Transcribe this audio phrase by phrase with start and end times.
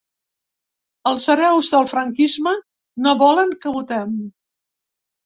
[1.11, 2.53] Els hereus del franquisme
[3.05, 4.17] no volen que votem.